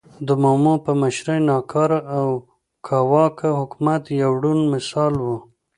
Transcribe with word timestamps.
د 0.27 0.29
مومو 0.41 0.73
په 0.85 0.91
مشرۍ 1.01 1.39
ناکاره 1.49 1.99
او 2.17 2.27
کاواکه 2.87 3.49
حکومت 3.59 4.03
یو 4.21 4.31
روڼ 4.43 4.57
مثال 4.73 5.13
و. 5.19 5.25